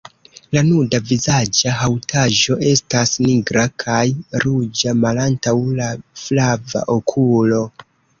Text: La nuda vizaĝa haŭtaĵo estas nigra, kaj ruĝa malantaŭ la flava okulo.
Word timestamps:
La 0.55 0.61
nuda 0.67 0.99
vizaĝa 1.09 1.73
haŭtaĵo 1.81 2.55
estas 2.69 3.11
nigra, 3.25 3.65
kaj 3.83 3.99
ruĝa 4.45 4.95
malantaŭ 5.03 5.53
la 5.81 5.91
flava 6.23 6.83
okulo. 6.95 7.61